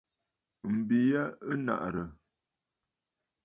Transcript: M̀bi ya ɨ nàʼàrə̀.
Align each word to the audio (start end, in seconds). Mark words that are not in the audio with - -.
M̀bi 0.75 0.99
ya 1.11 1.23
ɨ 1.49 1.53
nàʼàrə̀. 1.65 2.07